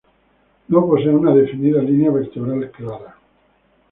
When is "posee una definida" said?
0.87-1.79